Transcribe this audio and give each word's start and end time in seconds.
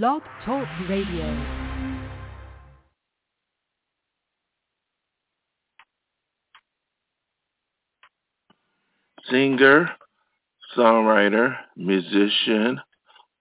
Blog 0.00 0.22
Talk 0.46 0.66
Radio. 0.88 1.36
singer, 9.30 9.90
songwriter, 10.74 11.58
musician, 11.76 12.80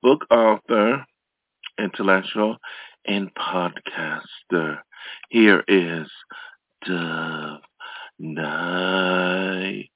book 0.02 0.26
author, 0.30 1.06
intellectual, 1.80 2.58
and 3.06 3.32
podcaster. 3.34 4.80
Here 5.30 5.64
is 5.70 6.10
Dove 6.86 7.62
Night. 8.20 9.91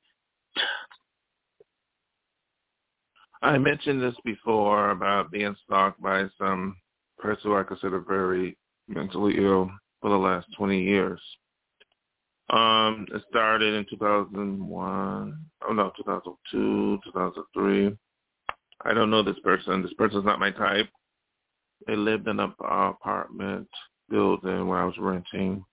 I 3.46 3.59
mentioned 3.59 4.02
this 4.02 4.16
before 4.25 4.89
about 4.89 5.30
being 5.30 5.55
stalked 5.66 6.02
by 6.02 6.25
some 6.36 6.75
person 7.20 7.52
who 7.52 7.55
I 7.55 7.61
consider 7.61 8.00
very 8.00 8.57
mentally 8.87 9.36
ill 9.37 9.70
for 10.01 10.10
the 10.10 10.18
last 10.18 10.47
20 10.57 10.83
years. 10.83 11.20
Um, 12.50 13.06
it 13.14 13.21
started 13.29 13.75
in 13.75 13.86
2001. 13.87 15.39
Oh 15.70 15.73
no, 15.73 15.92
2002, 15.96 17.00
2003. 17.06 17.96
I 18.84 18.93
don't 18.96 19.11
know 19.11 19.21
this 19.21 19.39
person. 19.43 19.84
This 19.84 19.93
person's 19.93 20.25
not 20.25 20.39
my 20.39 20.50
type. 20.50 20.89
They 21.86 21.96
lived 21.96 22.28
in 22.28 22.39
an 22.39 22.51
apartment 22.59 23.68
building 24.09 24.68
where 24.68 24.79
I 24.79 24.86
was 24.86 24.98
renting 24.98 25.64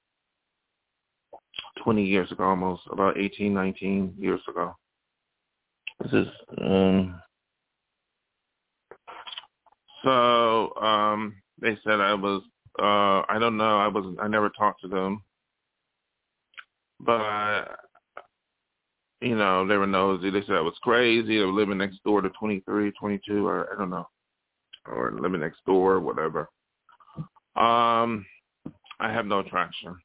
20 1.83 2.05
years 2.05 2.31
ago, 2.31 2.45
almost 2.45 2.83
about 2.91 3.17
18, 3.17 3.55
19 3.55 4.15
years 4.19 4.43
ago. 4.47 4.77
This 6.03 6.13
is 6.13 6.27
um. 6.59 7.19
So 10.03 10.75
um, 10.77 11.35
they 11.61 11.77
said 11.85 12.01
I 12.01 12.15
was. 12.15 12.43
Uh, 12.79 13.23
I 13.29 13.37
don't 13.39 13.57
know. 13.57 13.79
I 13.79 13.89
was. 13.89 14.17
I 14.21 14.29
never 14.29 14.49
talked 14.51 14.81
to 14.83 14.89
them 14.89 15.23
but 17.05 17.79
you 19.21 19.37
know, 19.37 19.67
they 19.67 19.77
were 19.77 19.87
nosy. 19.87 20.31
They 20.31 20.43
said 20.43 20.57
I 20.57 20.61
was 20.61 20.75
crazy. 20.83 21.39
They 21.39 21.45
were 21.45 21.53
living 21.53 21.79
next 21.79 22.03
door 22.05 22.21
to 22.21 22.31
23, 22.31 22.93
22, 22.93 23.47
or 23.47 23.73
I 23.73 23.79
don't 23.79 23.91
know, 23.91 24.09
or 24.87 25.13
living 25.13 25.41
next 25.41 25.65
door, 25.65 26.01
whatever. 26.01 26.49
Um, 27.55 28.25
I 28.99 29.13
have 29.13 29.27
no 29.27 29.41
attraction. 29.41 29.97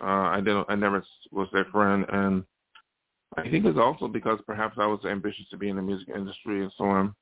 Uh, 0.00 0.04
I 0.04 0.40
didn't. 0.40 0.66
I 0.68 0.74
never 0.74 1.04
was 1.30 1.48
their 1.52 1.66
friend, 1.66 2.04
and 2.10 2.44
I 3.36 3.48
think 3.48 3.64
it's 3.64 3.78
also 3.78 4.08
because 4.08 4.38
perhaps 4.46 4.76
I 4.78 4.86
was 4.86 5.04
ambitious 5.04 5.46
to 5.50 5.56
be 5.56 5.68
in 5.68 5.76
the 5.76 5.82
music 5.82 6.08
industry 6.14 6.62
and 6.62 6.72
so 6.76 6.84
on. 6.84 7.14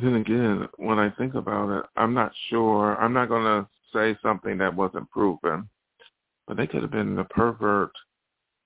Then 0.00 0.14
again, 0.14 0.68
when 0.76 0.98
I 0.98 1.10
think 1.10 1.34
about 1.34 1.70
it, 1.78 1.84
I'm 1.96 2.14
not 2.14 2.32
sure. 2.50 2.96
I'm 2.96 3.12
not 3.12 3.28
going 3.28 3.44
to 3.44 3.68
say 3.92 4.18
something 4.22 4.58
that 4.58 4.74
wasn't 4.74 5.10
proven 5.10 5.68
but 6.46 6.56
they 6.56 6.66
could 6.66 6.82
have 6.82 6.90
been 6.90 7.18
a 7.18 7.24
pervert 7.24 7.90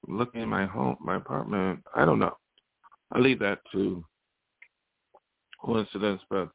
looking 0.06 0.42
in 0.42 0.48
my 0.48 0.66
home, 0.66 0.96
my 1.00 1.16
apartment. 1.16 1.82
I 1.94 2.04
don't 2.04 2.18
know. 2.18 2.36
I 3.12 3.18
leave 3.18 3.38
that 3.40 3.60
to 3.72 4.04
coincidence, 5.64 6.20
but 6.28 6.50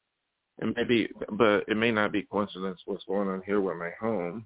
it 0.62 0.76
may 0.76 0.84
be, 0.84 1.10
but 1.32 1.64
it 1.68 1.78
may 1.78 1.92
not 1.92 2.12
be 2.12 2.24
coincidence 2.24 2.80
what's 2.86 3.06
going 3.06 3.28
on 3.28 3.42
here 3.46 3.62
with 3.62 3.78
my 3.78 3.92
home. 4.00 4.46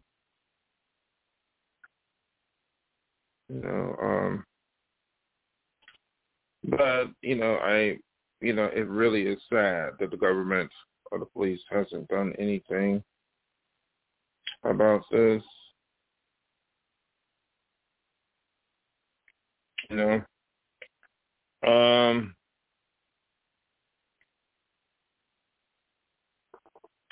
You 3.50 3.62
know, 3.62 3.96
um, 4.02 4.46
but 6.64 7.08
you 7.22 7.36
know, 7.36 7.56
I, 7.56 7.98
you 8.42 8.54
know, 8.54 8.66
it 8.66 8.88
really 8.88 9.24
is 9.24 9.40
sad 9.50 9.92
that 10.00 10.12
the 10.12 10.18
government 10.18 10.72
or 11.12 11.20
the 11.20 11.26
police 11.26 11.62
hasn't 11.70 12.08
done 12.10 12.34
anything 12.38 13.04
about 14.64 15.02
this. 15.12 15.42
you 19.90 19.96
know. 19.96 20.22
Um, 21.68 22.36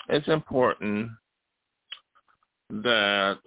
it's 0.09 0.27
important 0.27 1.09
that, 2.69 3.39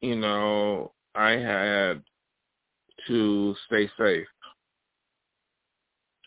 you 0.00 0.16
know, 0.16 0.92
I 1.14 1.30
had 1.32 2.02
to 3.08 3.54
stay 3.66 3.90
safe 3.98 4.26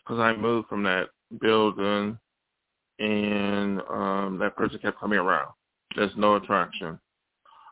because 0.04 0.20
I 0.20 0.34
moved 0.36 0.68
from 0.68 0.82
that 0.84 1.08
building 1.40 2.18
and 2.98 3.80
um, 3.90 4.38
that 4.40 4.56
person 4.56 4.78
kept 4.78 5.00
coming 5.00 5.18
around. 5.18 5.48
There's 5.96 6.12
no 6.16 6.36
attraction. 6.36 6.98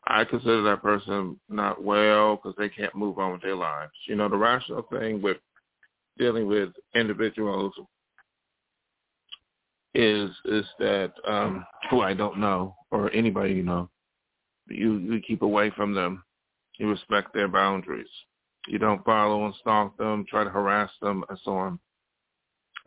I 0.06 0.24
consider 0.24 0.62
that 0.62 0.82
person 0.82 1.38
not 1.50 1.82
well 1.82 2.36
because 2.36 2.54
they 2.56 2.70
can't 2.70 2.94
move 2.94 3.18
on 3.18 3.32
with 3.32 3.42
their 3.42 3.54
lives. 3.56 3.92
You 4.06 4.16
know, 4.16 4.28
the 4.28 4.36
rational 4.36 4.82
thing 4.90 5.20
with 5.20 5.36
dealing 6.16 6.46
with 6.46 6.70
individuals 6.94 7.74
is 9.94 10.30
is 10.44 10.64
that 10.78 11.12
um 11.26 11.64
who 11.90 12.00
I 12.00 12.14
don't 12.14 12.38
know 12.38 12.74
or 12.90 13.10
anybody 13.12 13.54
you 13.54 13.62
know, 13.62 13.90
you 14.68 14.96
you 14.98 15.20
keep 15.20 15.42
away 15.42 15.70
from 15.70 15.94
them. 15.94 16.24
You 16.78 16.88
respect 16.88 17.34
their 17.34 17.48
boundaries. 17.48 18.08
You 18.66 18.78
don't 18.78 19.04
follow 19.04 19.46
and 19.46 19.54
stalk 19.60 19.96
them, 19.98 20.24
try 20.28 20.44
to 20.44 20.50
harass 20.50 20.90
them, 21.02 21.24
and 21.28 21.38
so 21.44 21.56
on. 21.56 21.78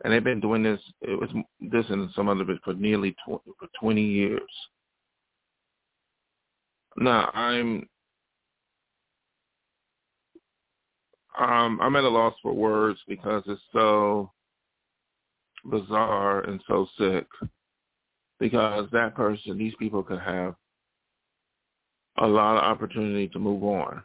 And 0.02 0.12
they've 0.12 0.24
been 0.24 0.40
doing 0.40 0.62
this. 0.62 0.80
It 1.00 1.18
was 1.18 1.30
this 1.60 1.84
and 1.88 2.10
some 2.14 2.28
other 2.28 2.44
bit 2.44 2.58
for 2.64 2.74
nearly 2.74 3.14
20, 3.24 3.42
for 3.58 3.68
20 3.80 4.02
years. 4.02 4.40
Now 6.96 7.30
I'm 7.32 7.88
um 11.38 11.80
I'm 11.80 11.96
at 11.96 12.04
a 12.04 12.08
loss 12.08 12.34
for 12.42 12.52
words 12.52 12.98
because 13.08 13.42
it's 13.46 13.62
so 13.72 14.30
bizarre 15.64 16.40
and 16.42 16.60
so 16.66 16.86
sick. 16.98 17.26
Because 18.38 18.88
that 18.90 19.14
person, 19.14 19.56
these 19.56 19.74
people 19.78 20.02
could 20.02 20.18
have 20.18 20.56
a 22.18 22.26
lot 22.26 22.56
of 22.56 22.64
opportunity 22.64 23.28
to 23.28 23.38
move 23.38 23.62
on. 23.62 24.02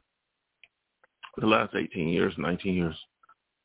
The 1.38 1.48
last 1.48 1.76
18 1.76 2.08
years, 2.10 2.34
19 2.38 2.74
years, 2.74 2.96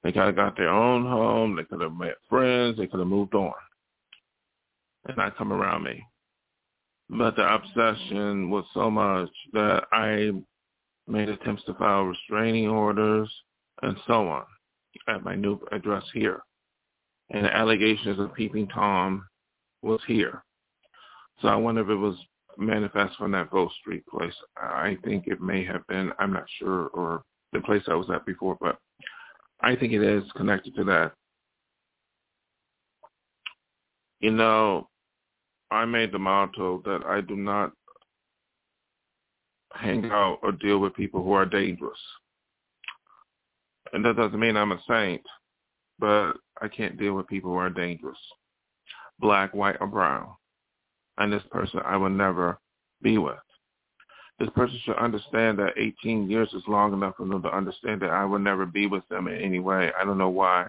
they 0.02 0.12
kind 0.12 0.28
of 0.28 0.36
got 0.36 0.56
their 0.56 0.68
own 0.68 1.04
home. 1.04 1.56
They 1.56 1.64
could 1.64 1.80
have 1.80 1.92
met 1.92 2.16
friends. 2.28 2.76
They 2.76 2.86
could 2.86 3.00
have 3.00 3.08
moved 3.08 3.34
on 3.34 3.52
and 5.06 5.16
not 5.16 5.36
come 5.36 5.52
around 5.52 5.84
me 5.84 6.04
but 7.18 7.36
the 7.36 7.54
obsession 7.54 8.48
was 8.48 8.64
so 8.72 8.90
much 8.90 9.28
that 9.52 9.84
I 9.92 10.30
made 11.06 11.28
attempts 11.28 11.64
to 11.64 11.74
file 11.74 12.04
restraining 12.04 12.68
orders 12.68 13.30
and 13.82 13.96
so 14.06 14.28
on 14.28 14.44
at 15.08 15.22
my 15.22 15.34
new 15.34 15.60
address 15.72 16.04
here. 16.14 16.42
And 17.30 17.44
the 17.44 17.54
allegations 17.54 18.18
of 18.18 18.34
peeping 18.34 18.68
Tom 18.68 19.26
was 19.82 20.00
here. 20.06 20.42
So 21.40 21.48
I 21.48 21.56
wonder 21.56 21.82
if 21.82 21.88
it 21.88 21.96
was 21.96 22.16
manifest 22.56 23.16
from 23.18 23.32
that 23.32 23.50
Ghost 23.50 23.74
Street 23.80 24.06
place. 24.06 24.34
I 24.56 24.96
think 25.04 25.24
it 25.26 25.40
may 25.40 25.64
have 25.64 25.86
been, 25.88 26.12
I'm 26.18 26.32
not 26.32 26.44
sure, 26.58 26.88
or 26.88 27.24
the 27.52 27.60
place 27.60 27.82
I 27.88 27.94
was 27.94 28.08
at 28.10 28.24
before, 28.24 28.56
but 28.60 28.78
I 29.62 29.76
think 29.76 29.92
it 29.92 30.02
is 30.02 30.24
connected 30.36 30.74
to 30.76 30.84
that. 30.84 31.12
You 34.20 34.32
know, 34.32 34.88
I 35.70 35.84
made 35.84 36.12
the 36.12 36.18
motto 36.18 36.82
that 36.84 37.02
I 37.06 37.20
do 37.20 37.36
not 37.36 37.72
hang 39.74 40.10
out 40.10 40.38
or 40.42 40.52
deal 40.52 40.78
with 40.78 40.94
people 40.94 41.22
who 41.22 41.32
are 41.32 41.46
dangerous. 41.46 41.98
And 43.92 44.04
that 44.04 44.16
doesn't 44.16 44.38
mean 44.38 44.56
I'm 44.56 44.72
a 44.72 44.82
saint, 44.88 45.22
but 45.98 46.34
I 46.60 46.68
can't 46.68 46.98
deal 46.98 47.14
with 47.14 47.26
people 47.26 47.50
who 47.50 47.56
are 47.56 47.70
dangerous, 47.70 48.18
black, 49.18 49.54
white, 49.54 49.76
or 49.80 49.86
brown. 49.86 50.28
And 51.18 51.32
this 51.32 51.42
person 51.50 51.80
I 51.84 51.96
will 51.96 52.10
never 52.10 52.58
be 53.02 53.18
with. 53.18 53.36
This 54.42 54.50
person 54.56 54.80
should 54.84 54.96
understand 54.96 55.60
that 55.60 55.74
18 55.76 56.28
years 56.28 56.52
is 56.52 56.64
long 56.66 56.92
enough 56.92 57.14
for 57.16 57.24
them 57.24 57.42
to 57.42 57.56
understand 57.56 58.02
that 58.02 58.10
I 58.10 58.24
will 58.24 58.40
never 58.40 58.66
be 58.66 58.88
with 58.88 59.06
them 59.08 59.28
in 59.28 59.40
any 59.40 59.60
way. 59.60 59.92
I 59.96 60.04
don't 60.04 60.18
know 60.18 60.30
why. 60.30 60.66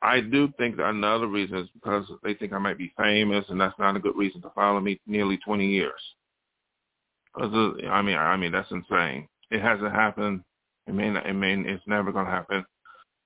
I 0.00 0.20
do 0.20 0.46
think 0.58 0.76
that 0.76 0.88
another 0.88 1.26
reason 1.26 1.56
is 1.56 1.68
because 1.74 2.06
they 2.22 2.34
think 2.34 2.52
I 2.52 2.58
might 2.58 2.78
be 2.78 2.92
famous, 2.96 3.44
and 3.48 3.60
that's 3.60 3.76
not 3.80 3.96
a 3.96 3.98
good 3.98 4.14
reason 4.14 4.42
to 4.42 4.50
follow 4.50 4.78
me 4.78 5.00
nearly 5.08 5.38
20 5.38 5.66
years. 5.66 6.00
Because 7.34 7.52
uh, 7.52 7.88
I 7.88 8.00
mean, 8.00 8.16
I 8.16 8.36
mean 8.36 8.52
that's 8.52 8.70
insane. 8.70 9.26
It 9.50 9.60
hasn't 9.60 9.92
happened. 9.92 10.44
It 10.86 10.94
may 10.94 11.10
not. 11.10 11.26
It 11.26 11.32
may. 11.32 11.54
It's 11.54 11.82
never 11.88 12.12
going 12.12 12.26
to 12.26 12.30
happen 12.30 12.64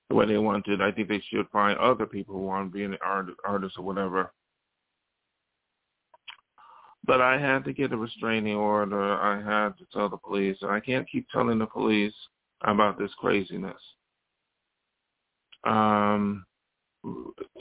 the 0.09 0.15
way 0.15 0.25
they 0.25 0.39
wanted. 0.39 0.81
I 0.81 0.91
think 0.91 1.09
they 1.09 1.21
should 1.29 1.47
find 1.49 1.77
other 1.77 2.07
people 2.07 2.33
who 2.33 2.41
want 2.41 2.71
to 2.71 2.75
be 2.75 2.85
an 2.85 2.97
art, 3.03 3.27
artist 3.45 3.75
or 3.77 3.83
whatever. 3.83 4.31
But 7.07 7.21
I 7.21 7.39
had 7.39 7.63
to 7.63 7.73
get 7.73 7.93
a 7.93 7.97
restraining 7.97 8.55
order. 8.55 9.13
I 9.13 9.37
had 9.37 9.77
to 9.77 9.85
tell 9.93 10.09
the 10.09 10.17
police, 10.17 10.57
and 10.61 10.71
I 10.71 10.81
can't 10.81 11.09
keep 11.09 11.27
telling 11.29 11.57
the 11.57 11.65
police 11.65 12.13
about 12.61 12.99
this 12.99 13.11
craziness. 13.17 13.81
Um, 15.63 16.45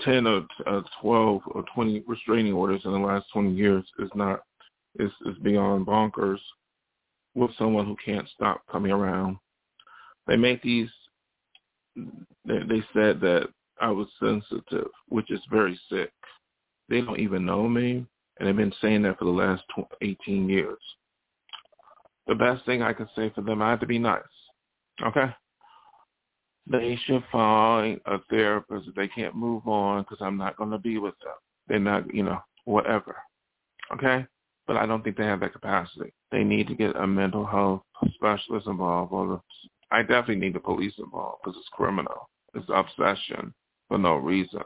10 0.04 0.26
or 0.26 0.46
uh, 0.66 0.82
12 1.00 1.42
or 1.46 1.64
20 1.74 2.02
restraining 2.06 2.52
orders 2.52 2.82
in 2.84 2.92
the 2.92 2.98
last 2.98 3.26
20 3.32 3.52
years 3.52 3.84
is 4.00 4.10
not 4.14 4.42
is 4.98 5.12
is 5.26 5.36
beyond 5.42 5.86
bonkers 5.86 6.38
with 7.34 7.50
someone 7.58 7.86
who 7.86 7.96
can't 8.04 8.28
stop 8.34 8.62
coming 8.70 8.90
around. 8.90 9.36
They 10.26 10.36
make 10.36 10.62
these. 10.62 10.88
They, 11.94 12.58
they 12.68 12.82
said 12.92 13.20
that 13.20 13.48
I 13.80 13.90
was 13.90 14.08
sensitive, 14.18 14.88
which 15.08 15.30
is 15.30 15.40
very 15.50 15.78
sick. 15.90 16.12
They 16.88 17.00
don't 17.00 17.20
even 17.20 17.44
know 17.44 17.68
me, 17.68 18.06
and 18.38 18.46
they've 18.46 18.56
been 18.56 18.72
saying 18.80 19.02
that 19.02 19.18
for 19.18 19.24
the 19.24 19.30
last 19.30 19.62
18 20.02 20.48
years. 20.48 20.78
The 22.26 22.34
best 22.34 22.64
thing 22.66 22.82
I 22.82 22.92
can 22.92 23.08
say 23.14 23.30
for 23.34 23.42
them, 23.42 23.62
I 23.62 23.70
have 23.70 23.80
to 23.80 23.86
be 23.86 23.98
nice. 23.98 24.22
Okay? 25.04 25.32
They 26.66 26.98
should 27.04 27.22
find 27.30 28.00
a 28.06 28.18
therapist 28.28 28.88
if 28.88 28.94
they 28.94 29.08
can't 29.08 29.36
move 29.36 29.66
on 29.68 30.02
because 30.02 30.18
I'm 30.20 30.36
not 30.36 30.56
going 30.56 30.70
to 30.70 30.78
be 30.78 30.98
with 30.98 31.14
them. 31.20 31.34
They're 31.68 31.78
not, 31.78 32.12
you 32.12 32.24
know, 32.24 32.40
whatever. 32.64 33.16
Okay? 33.92 34.26
But 34.66 34.76
I 34.76 34.86
don't 34.86 35.04
think 35.04 35.16
they 35.16 35.24
have 35.24 35.40
that 35.40 35.52
capacity. 35.52 36.12
They 36.32 36.42
need 36.42 36.66
to 36.66 36.74
get 36.74 36.96
a 36.96 37.06
mental 37.06 37.46
health 37.46 37.82
specialist 38.14 38.66
involved. 38.66 39.12
Or 39.12 39.26
the, 39.28 39.40
I 39.96 40.02
definitely 40.02 40.36
need 40.36 40.54
the 40.54 40.60
police 40.60 40.94
involved 40.98 41.42
because 41.44 41.56
it's 41.58 41.68
criminal. 41.72 42.28
It's 42.54 42.66
obsession 42.68 43.54
for 43.88 43.98
no 43.98 44.16
reason. 44.16 44.62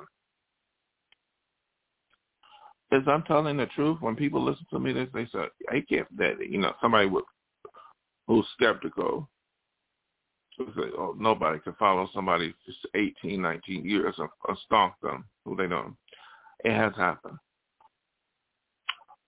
Is 2.93 3.03
I'm 3.07 3.23
telling 3.23 3.57
the 3.57 3.67
truth. 3.67 3.99
When 4.01 4.17
people 4.17 4.43
listen 4.43 4.67
to 4.71 4.81
me, 4.81 4.93
they, 4.93 5.07
say, 5.27 5.47
I 5.71 5.85
can't, 5.89 6.17
that, 6.17 6.35
you 6.41 6.59
know, 6.59 6.73
somebody 6.81 7.07
with, 7.07 7.25
who's 8.27 8.47
skeptical 8.55 9.29
say, 10.77 10.91
oh, 10.97 11.15
nobody 11.19 11.59
can 11.61 11.75
follow 11.75 12.09
somebody 12.15 12.55
for 12.65 12.99
18, 12.99 13.41
19 13.41 13.85
years 13.85 14.15
or, 14.19 14.31
or 14.45 14.57
stalk 14.67 15.01
them 15.01 15.25
who 15.45 15.57
they 15.57 15.67
don't. 15.67 15.97
It 16.65 16.73
has 16.73 16.93
happened. 16.97 17.39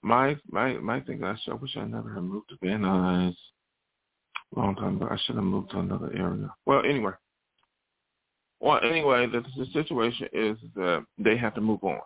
My 0.03 0.37
my 0.51 0.75
my 0.75 1.01
thing, 1.01 1.23
I, 1.23 1.37
I 1.49 1.55
wish 1.55 1.77
I 1.77 1.85
never 1.85 2.13
had 2.13 2.25
moved 2.25 2.49
to 2.49 2.57
Van 2.61 2.81
Nuys. 2.81 3.37
Long 4.55 4.75
time 4.75 4.97
ago, 4.97 5.09
I 5.11 5.17
should 5.25 5.37
have 5.37 5.45
moved 5.45 5.71
to 5.71 5.79
another 5.79 6.13
area. 6.15 6.53
Well, 6.67 6.83
anyway. 6.85 7.13
Well, 8.61 8.81
anyway, 8.83 9.27
the, 9.27 9.43
the 9.57 9.67
situation 9.73 10.29
is 10.33 10.59
that 10.75 11.05
they 11.19 11.37
have 11.37 11.55
to 11.55 11.61
move 11.61 11.83
on. 11.85 12.01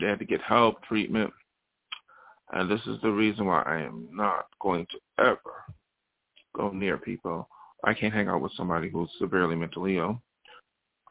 They 0.00 0.06
had 0.06 0.18
to 0.20 0.24
get 0.24 0.40
help, 0.42 0.82
treatment, 0.84 1.32
and 2.52 2.70
this 2.70 2.80
is 2.86 3.00
the 3.02 3.10
reason 3.10 3.46
why 3.46 3.62
I 3.62 3.80
am 3.80 4.08
not 4.12 4.46
going 4.60 4.86
to 4.90 5.24
ever 5.24 5.64
go 6.54 6.70
near 6.70 6.96
people 6.98 7.48
I 7.84 7.94
can't 7.94 8.12
hang 8.12 8.28
out 8.28 8.40
with 8.40 8.52
somebody 8.56 8.88
who's 8.88 9.10
severely 9.18 9.54
mentally 9.54 9.98
ill. 9.98 10.20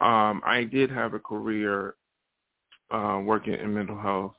Um, 0.02 0.42
I 0.46 0.68
did 0.70 0.92
have 0.92 1.14
a 1.14 1.20
career 1.20 1.96
uh, 2.92 3.22
working 3.24 3.54
in 3.54 3.74
mental 3.74 4.00
health, 4.00 4.34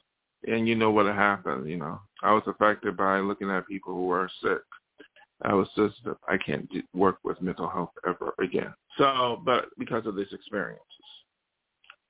and 0.47 0.69
you 0.69 0.75
know 0.75 0.91
what 0.91 1.07
happened. 1.07 1.69
You 1.69 1.79
know, 1.79 2.01
I 2.23 2.33
was 2.33 2.45
affected 2.47 2.97
by 2.97 3.19
looking 3.21 3.51
at 3.51 3.67
people 3.67 3.95
who 3.95 4.07
were 4.07 4.31
sick. 4.43 4.63
I 5.43 5.55
was 5.55 5.69
just 5.77 5.97
I 6.29 6.37
can't 6.37 6.71
do, 6.71 6.83
work 6.95 7.19
with 7.25 7.41
mental 7.41 7.69
health 7.69 7.91
ever 8.07 8.35
again. 8.41 8.73
So, 8.99 9.41
but 9.45 9.67
because 9.79 10.07
of 10.07 10.17
these 10.17 10.33
experiences, 10.33 10.85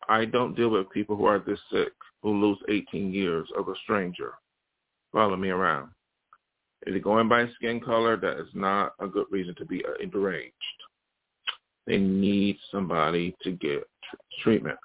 I 0.08 0.24
don't 0.24 0.56
deal 0.56 0.70
with 0.70 0.90
people 0.90 1.16
who 1.16 1.26
are 1.26 1.38
this 1.38 1.60
sick 1.70 1.92
who 2.22 2.32
lose 2.32 2.58
18 2.68 3.12
years 3.12 3.48
of 3.56 3.68
a 3.68 3.74
stranger 3.84 4.34
Follow 5.12 5.36
me 5.36 5.48
around. 5.50 5.90
If 6.82 6.92
you're 6.92 7.00
going 7.00 7.28
by 7.28 7.46
skin 7.54 7.80
color, 7.80 8.16
that 8.16 8.38
is 8.38 8.48
not 8.54 8.92
a 9.00 9.06
good 9.06 9.26
reason 9.30 9.54
to 9.56 9.64
be 9.64 9.84
uh, 9.84 10.04
deranged. 10.10 10.54
They 11.86 11.96
need 11.98 12.58
somebody 12.70 13.34
to 13.42 13.52
get 13.52 13.88
treatment. 14.42 14.78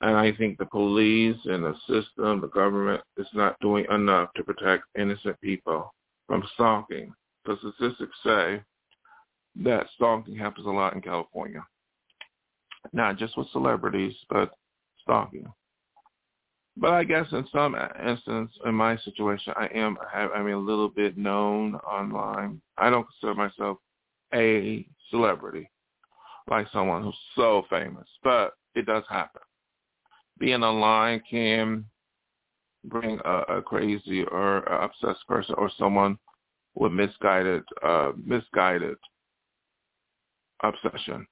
And 0.00 0.16
I 0.16 0.32
think 0.32 0.56
the 0.56 0.66
police 0.66 1.36
and 1.44 1.64
the 1.64 1.74
system, 1.86 2.40
the 2.40 2.48
government 2.48 3.02
is 3.18 3.26
not 3.34 3.56
doing 3.60 3.84
enough 3.90 4.30
to 4.36 4.44
protect 4.44 4.84
innocent 4.98 5.38
people 5.42 5.92
from 6.26 6.42
stalking. 6.54 7.12
The 7.44 7.58
statistics 7.58 8.16
say 8.24 8.62
that 9.56 9.88
stalking 9.96 10.36
happens 10.36 10.66
a 10.66 10.70
lot 10.70 10.94
in 10.94 11.02
California. 11.02 11.66
Not 12.92 13.18
just 13.18 13.36
with 13.36 13.50
celebrities, 13.50 14.14
but 14.30 14.52
stalking. 15.02 15.46
But 16.76 16.92
I 16.92 17.04
guess 17.04 17.26
in 17.32 17.46
some 17.52 17.76
instance, 18.06 18.52
in 18.64 18.74
my 18.74 18.96
situation, 18.98 19.52
I 19.56 19.66
am 19.74 19.98
I'm 20.14 20.46
a 20.46 20.56
little 20.56 20.88
bit 20.88 21.18
known 21.18 21.74
online. 21.76 22.60
I 22.78 22.90
don't 22.90 23.06
consider 23.06 23.34
myself 23.34 23.78
a 24.32 24.86
celebrity, 25.10 25.70
like 26.48 26.66
someone 26.72 27.02
who's 27.02 27.18
so 27.34 27.66
famous, 27.68 28.08
but 28.22 28.54
it 28.74 28.86
does 28.86 29.04
happen. 29.08 29.42
Being 30.38 30.62
online 30.62 31.20
can 31.28 31.84
bring 32.84 33.18
a, 33.24 33.56
a 33.56 33.62
crazy 33.62 34.24
or 34.24 34.58
a 34.58 34.84
obsessed 34.84 35.26
person 35.26 35.54
or 35.58 35.70
someone 35.76 36.18
with 36.74 36.92
misguided 36.92 37.62
uh, 37.82 38.12
misguided 38.24 38.96
obsession. 40.62 41.26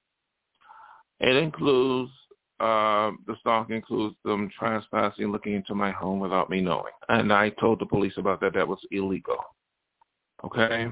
It 1.20 1.36
includes 1.36 2.12
um, 2.60 3.20
the 3.26 3.36
stalk 3.40 3.70
includes 3.70 4.16
them 4.24 4.50
trespassing, 4.58 5.30
looking 5.30 5.54
into 5.54 5.74
my 5.74 5.90
home 5.92 6.18
without 6.18 6.50
me 6.50 6.60
knowing. 6.60 6.92
And 7.08 7.32
I 7.32 7.50
told 7.50 7.80
the 7.80 7.86
police 7.86 8.14
about 8.16 8.40
that. 8.40 8.54
That 8.54 8.66
was 8.66 8.80
illegal. 8.90 9.38
Okay? 10.44 10.88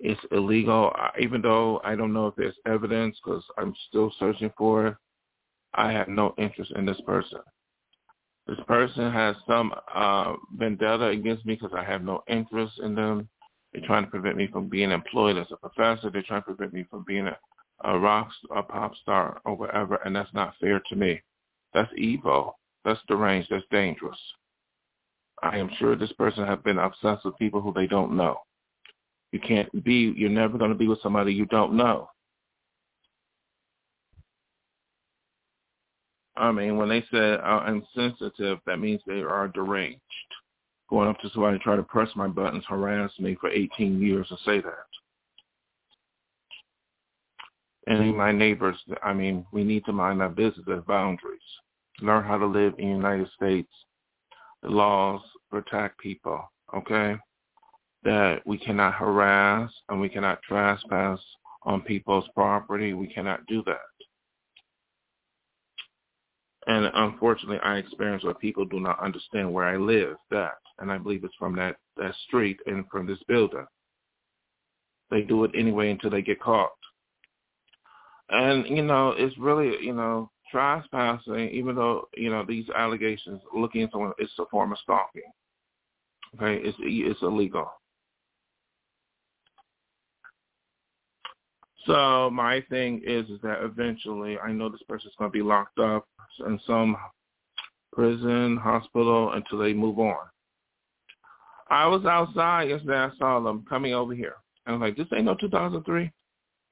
It's 0.00 0.20
illegal, 0.30 0.94
even 1.18 1.42
though 1.42 1.80
I 1.84 1.96
don't 1.96 2.12
know 2.12 2.28
if 2.28 2.36
there's 2.36 2.56
evidence 2.66 3.18
because 3.22 3.42
I'm 3.58 3.74
still 3.88 4.12
searching 4.18 4.52
for 4.56 4.88
it. 4.88 4.96
I 5.74 5.92
have 5.92 6.08
no 6.08 6.34
interest 6.38 6.72
in 6.76 6.86
this 6.86 7.00
person. 7.06 7.40
This 8.46 8.58
person 8.66 9.12
has 9.12 9.36
some 9.46 9.74
uh, 9.92 10.34
vendetta 10.56 11.06
against 11.06 11.44
me 11.44 11.54
because 11.54 11.76
I 11.76 11.84
have 11.84 12.02
no 12.02 12.22
interest 12.28 12.74
in 12.82 12.94
them. 12.94 13.28
They're 13.72 13.86
trying 13.86 14.04
to 14.04 14.10
prevent 14.10 14.36
me 14.36 14.46
from 14.46 14.68
being 14.68 14.92
employed 14.92 15.36
as 15.36 15.48
a 15.50 15.56
professor. 15.56 16.10
They're 16.10 16.22
trying 16.22 16.42
to 16.42 16.54
prevent 16.54 16.72
me 16.72 16.86
from 16.88 17.04
being 17.06 17.26
a 17.26 17.36
a 17.86 17.98
rock, 17.98 18.28
a 18.54 18.62
pop 18.62 18.94
star, 18.96 19.40
or 19.44 19.54
whatever, 19.54 19.96
and 20.04 20.14
that's 20.14 20.32
not 20.34 20.54
fair 20.60 20.82
to 20.88 20.96
me. 20.96 21.22
That's 21.72 21.90
evil. 21.96 22.58
That's 22.84 23.00
deranged. 23.08 23.48
That's 23.50 23.64
dangerous. 23.70 24.18
I 25.42 25.56
am 25.58 25.70
sure 25.78 25.94
this 25.94 26.12
person 26.12 26.44
has 26.46 26.58
been 26.64 26.78
obsessed 26.78 27.24
with 27.24 27.38
people 27.38 27.60
who 27.60 27.72
they 27.72 27.86
don't 27.86 28.16
know. 28.16 28.40
You 29.30 29.38
can't 29.38 29.84
be, 29.84 30.12
you're 30.16 30.30
never 30.30 30.58
going 30.58 30.70
to 30.70 30.76
be 30.76 30.88
with 30.88 31.00
somebody 31.02 31.32
you 31.32 31.46
don't 31.46 31.76
know. 31.76 32.08
I 36.36 36.52
mean, 36.52 36.76
when 36.76 36.88
they 36.88 37.04
say 37.12 37.36
I'm 37.36 37.86
sensitive, 37.94 38.58
that 38.66 38.78
means 38.78 39.00
they 39.06 39.20
are 39.20 39.48
deranged. 39.48 40.00
Going 40.90 41.08
up 41.08 41.18
to 41.20 41.30
somebody 41.30 41.54
and 41.54 41.62
try 41.62 41.76
to 41.76 41.82
press 41.82 42.08
my 42.16 42.28
buttons, 42.28 42.64
harass 42.68 43.10
me 43.18 43.36
for 43.40 43.48
18 43.48 44.00
years 44.00 44.28
to 44.28 44.36
say 44.44 44.60
that 44.60 44.86
and 47.86 48.00
my 48.16 48.32
neighbors, 48.32 48.76
I 49.02 49.12
mean, 49.12 49.46
we 49.52 49.64
need 49.64 49.84
to 49.84 49.92
mind 49.92 50.22
our 50.22 50.28
business 50.28 50.66
as 50.72 50.82
boundaries. 50.86 51.40
Learn 52.00 52.24
how 52.24 52.38
to 52.38 52.46
live 52.46 52.74
in 52.78 52.88
the 52.88 52.96
United 52.96 53.28
States. 53.34 53.70
The 54.62 54.70
laws 54.70 55.20
protect 55.50 55.98
people, 55.98 56.42
okay? 56.74 57.16
That 58.04 58.46
we 58.46 58.58
cannot 58.58 58.94
harass 58.94 59.70
and 59.88 60.00
we 60.00 60.08
cannot 60.08 60.42
trespass 60.42 61.20
on 61.62 61.80
people's 61.82 62.28
property. 62.34 62.92
We 62.92 63.06
cannot 63.06 63.46
do 63.46 63.62
that. 63.66 63.78
And 66.66 66.90
unfortunately, 66.94 67.60
I 67.62 67.76
experience 67.76 68.24
where 68.24 68.34
people 68.34 68.64
do 68.64 68.80
not 68.80 69.00
understand 69.00 69.52
where 69.52 69.66
I 69.66 69.76
live, 69.76 70.16
that. 70.30 70.58
And 70.78 70.90
I 70.90 70.98
believe 70.98 71.24
it's 71.24 71.34
from 71.38 71.54
that, 71.56 71.76
that 71.96 72.14
street 72.26 72.58
and 72.66 72.84
from 72.90 73.06
this 73.06 73.22
building. 73.28 73.66
They 75.10 75.22
do 75.22 75.44
it 75.44 75.52
anyway 75.56 75.90
until 75.90 76.10
they 76.10 76.22
get 76.22 76.40
caught. 76.40 76.72
And, 78.28 78.66
you 78.66 78.82
know, 78.82 79.14
it's 79.16 79.36
really, 79.38 79.76
you 79.84 79.94
know, 79.94 80.30
trespassing, 80.50 81.50
even 81.50 81.76
though, 81.76 82.08
you 82.16 82.30
know, 82.30 82.44
these 82.46 82.68
allegations 82.70 83.40
looking 83.54 83.82
into 83.82 83.92
someone, 83.92 84.12
it's 84.18 84.32
a 84.38 84.46
form 84.50 84.72
of 84.72 84.78
stalking. 84.78 85.22
Okay, 86.34 86.62
it's 86.62 86.76
it's 86.80 87.22
illegal. 87.22 87.70
So 91.86 92.30
my 92.30 92.62
thing 92.68 93.00
is 93.06 93.28
is 93.30 93.40
that 93.42 93.62
eventually 93.62 94.38
I 94.38 94.52
know 94.52 94.68
this 94.68 94.82
person's 94.88 95.14
going 95.18 95.30
to 95.30 95.32
be 95.32 95.42
locked 95.42 95.78
up 95.78 96.04
in 96.44 96.60
some 96.66 96.96
prison, 97.92 98.56
hospital 98.56 99.32
until 99.32 99.58
they 99.58 99.72
move 99.72 99.98
on. 99.98 100.26
I 101.70 101.86
was 101.86 102.04
outside 102.04 102.68
yesterday. 102.68 102.98
I 102.98 103.10
saw 103.18 103.40
them 103.40 103.64
coming 103.68 103.94
over 103.94 104.14
here. 104.14 104.34
I 104.66 104.72
was 104.72 104.80
like, 104.80 104.96
this 104.96 105.06
ain't 105.14 105.24
no 105.24 105.34
2003. 105.36 106.10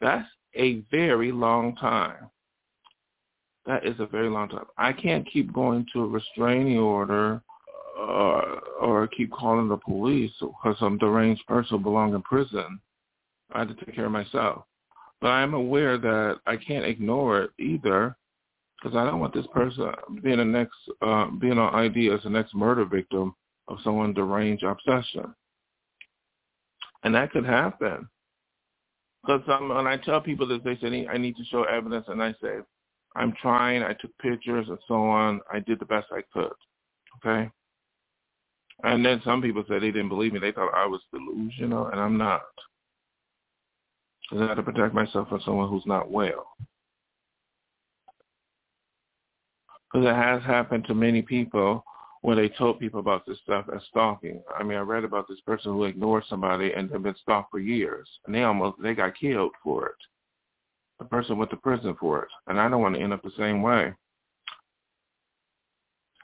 That's 0.00 0.28
a 0.56 0.82
very 0.90 1.32
long 1.32 1.76
time. 1.76 2.30
That 3.66 3.87
is 3.87 3.99
a 3.99 4.06
very 4.06 4.28
long 4.28 4.49
time. 4.49 4.66
I 4.76 4.92
can't 4.92 5.26
keep 5.30 5.52
going 5.52 5.87
to 5.92 6.02
a 6.02 6.06
restraining 6.06 6.78
order 6.78 7.40
uh, 7.99 8.61
or 8.80 9.08
keep 9.16 9.32
calling 9.32 9.68
the 9.68 9.76
police 9.76 10.32
because 10.40 10.76
I'm 10.80 10.99
deranged 10.99 11.46
person 11.46 11.82
belong 11.82 12.14
in 12.14 12.23
prison. 12.23 12.80
I 13.52 13.61
have 13.61 13.68
to 13.68 13.84
take 13.84 13.94
care 13.94 14.06
of 14.06 14.12
myself. 14.12 14.64
But 15.20 15.28
I'm 15.28 15.54
aware 15.54 15.96
that 15.96 16.40
I 16.46 16.56
can't 16.56 16.84
ignore 16.84 17.42
it 17.42 17.50
either 17.58 18.16
because 18.82 18.96
I 18.96 19.04
don't 19.04 19.20
want 19.20 19.32
this 19.32 19.46
person 19.54 19.92
being 20.23 20.38
the 20.38 20.44
next, 20.44 20.76
uh, 21.00 21.26
being 21.40 21.58
on 21.58 21.75
ID 21.75 22.11
as 22.11 22.23
the 22.25 22.30
next 22.30 22.54
murder 22.54 22.84
victim 22.84 23.34
of 23.68 23.78
someone 23.82 24.12
deranged 24.12 24.64
obsession. 24.64 25.34
And 27.04 27.14
that 27.14 27.30
could 27.30 27.46
happen. 27.46 28.08
Because 29.25 29.43
when 29.47 29.87
I 29.87 29.97
tell 29.97 30.21
people 30.21 30.47
this, 30.47 30.61
they 30.64 30.76
say, 30.76 31.07
I 31.07 31.16
need 31.16 31.37
to 31.37 31.45
show 31.45 31.64
evidence, 31.64 32.07
and 32.09 32.23
I 32.23 32.33
say, 32.43 32.59
I'm 33.16 33.33
trying, 33.40 33.83
I 33.83 33.95
took 33.95 34.16
pictures 34.19 34.66
and 34.69 34.78
so 34.87 34.95
on. 34.95 35.40
I 35.52 35.61
did 35.61 35.78
the 35.78 35.87
best 35.87 36.09
I 36.12 36.21
could. 36.33 36.52
Okay? 37.25 37.50
And 38.83 39.04
then 39.04 39.23
some 39.25 39.40
people 39.40 39.64
said 39.66 39.83
they 39.83 39.93
didn't 39.93 40.09
believe 40.09 40.33
me. 40.33 40.40
They 40.40 40.52
thought 40.52 40.75
I 40.75 40.87
was 40.87 41.00
delusional, 41.12 41.87
and 41.87 42.00
I'm 42.00 42.19
not. 42.19 42.43
I 44.33 44.47
have 44.47 44.57
to 44.57 44.62
protect 44.62 44.95
myself 44.95 45.28
from 45.28 45.40
someone 45.45 45.69
who's 45.69 45.87
not 45.87 46.11
well. 46.11 46.49
Because 49.93 50.09
it 50.09 50.14
has 50.14 50.43
happened 50.43 50.87
to 50.87 50.95
many 50.95 51.23
people 51.23 51.85
where 52.25 52.37
they 52.37 52.49
told 52.49 52.81
people 52.81 53.00
about 53.00 53.26
this 53.26 53.37
stuff 53.43 53.66
as 53.76 53.83
stalking. 53.90 54.43
I 54.59 54.62
mean, 54.62 54.78
I 54.78 54.81
read 54.81 55.04
about 55.04 55.28
this 55.28 55.43
person 55.43 55.73
who 55.73 55.85
ignored 55.85 56.25
somebody 56.26 56.73
and 56.73 56.90
had 56.90 57.02
been 57.02 57.14
stalked 57.21 57.50
for 57.50 57.59
years, 57.59 58.09
and 58.25 58.35
they 58.35 58.45
almost 58.45 58.81
they 58.81 58.95
got 58.95 59.14
killed 59.14 59.52
for 59.62 59.88
it. 59.88 59.95
The 60.99 61.04
person 61.04 61.37
went 61.37 61.50
to 61.50 61.59
prison 61.59 61.95
for 62.00 62.23
it, 62.23 62.28
and 62.47 62.59
I 62.59 62.71
don't 62.71 62.81
want 62.81 62.95
to 62.95 63.00
end 63.02 63.12
up 63.12 63.23
the 63.23 63.31
same 63.37 63.61
way. 63.61 63.93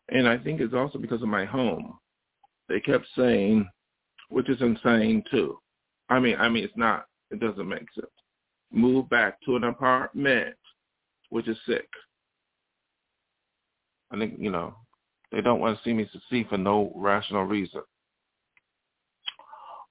And 0.08 0.26
I 0.26 0.38
think 0.38 0.62
it's 0.62 0.72
also 0.72 0.96
because 0.98 1.20
of 1.20 1.28
my 1.28 1.44
home. 1.44 1.98
They 2.70 2.80
kept 2.80 3.04
saying, 3.14 3.68
which 4.30 4.48
is 4.48 4.62
insane 4.62 5.22
too. 5.30 5.58
I 6.08 6.18
mean, 6.18 6.36
I 6.38 6.48
mean, 6.48 6.64
it's 6.64 6.72
not. 6.78 7.08
It 7.30 7.40
doesn't 7.40 7.68
make 7.68 7.92
sense. 7.94 8.06
Move 8.72 9.06
back 9.10 9.38
to 9.42 9.56
an 9.56 9.64
apartment, 9.64 10.56
which 11.28 11.46
is 11.46 11.58
sick. 11.66 11.90
I 14.10 14.18
think 14.18 14.36
you 14.38 14.50
know 14.50 14.74
they 15.32 15.40
don't 15.40 15.60
want 15.60 15.76
to 15.76 15.84
see 15.84 15.92
me 15.92 16.08
succeed 16.12 16.48
for 16.48 16.58
no 16.58 16.92
rational 16.94 17.44
reason. 17.44 17.82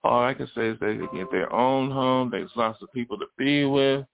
All 0.03 0.23
I 0.23 0.33
can 0.33 0.47
say 0.55 0.67
is 0.69 0.79
they 0.79 0.97
get 0.97 1.31
their 1.31 1.51
own 1.53 1.91
home. 1.91 2.29
There's 2.31 2.51
lots 2.55 2.81
of 2.81 2.91
people 2.93 3.17
to 3.17 3.25
be 3.37 3.65
with. 3.65 4.05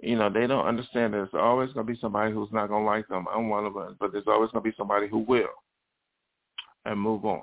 You 0.00 0.16
know, 0.16 0.30
they 0.30 0.46
don't 0.46 0.66
understand 0.66 1.12
that 1.12 1.18
there's 1.18 1.28
always 1.34 1.72
going 1.72 1.86
to 1.86 1.92
be 1.92 1.98
somebody 2.00 2.32
who's 2.32 2.52
not 2.52 2.68
going 2.68 2.84
to 2.84 2.86
like 2.86 3.08
them. 3.08 3.26
I'm 3.34 3.48
one 3.48 3.66
of 3.66 3.74
them. 3.74 3.96
But 3.98 4.12
there's 4.12 4.26
always 4.26 4.50
going 4.52 4.64
to 4.64 4.70
be 4.70 4.76
somebody 4.76 5.08
who 5.08 5.18
will 5.18 5.48
and 6.84 7.00
move 7.00 7.24
on. 7.24 7.42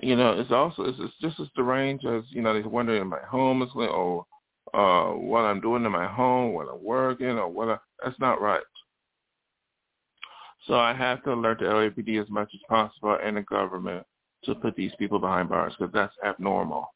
You 0.00 0.14
know, 0.14 0.38
it's 0.38 0.52
also, 0.52 0.84
it's, 0.84 0.98
it's 1.00 1.14
just 1.20 1.40
as 1.40 1.48
deranged 1.56 2.06
as, 2.06 2.22
you 2.30 2.42
know, 2.42 2.52
they're 2.52 2.68
wondering 2.68 3.02
if 3.02 3.08
my 3.08 3.18
home 3.28 3.62
is, 3.62 3.70
going 3.72 3.88
or 3.88 4.24
uh, 4.72 5.12
what 5.14 5.40
I'm 5.40 5.60
doing 5.60 5.84
in 5.84 5.90
my 5.90 6.06
home, 6.06 6.52
what 6.52 6.68
I'm 6.72 6.84
working, 6.84 7.30
or 7.30 7.48
what 7.48 7.68
I, 7.68 7.78
that's 8.04 8.18
not 8.20 8.40
right. 8.40 8.62
So 10.66 10.74
I 10.74 10.92
have 10.92 11.22
to 11.24 11.32
alert 11.32 11.60
the 11.60 11.66
LAPD 11.66 12.20
as 12.20 12.28
much 12.28 12.50
as 12.54 12.60
possible 12.68 13.18
and 13.22 13.36
the 13.36 13.42
government 13.42 14.04
to 14.44 14.54
put 14.54 14.76
these 14.76 14.92
people 14.98 15.18
behind 15.18 15.48
bars 15.48 15.74
because 15.78 15.92
that's 15.92 16.14
abnormal. 16.24 16.92